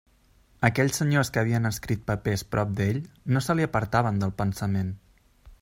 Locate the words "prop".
2.55-2.73